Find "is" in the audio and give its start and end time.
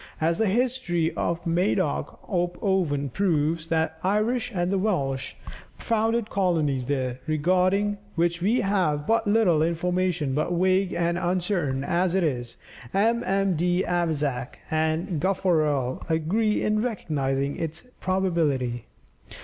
12.23-12.57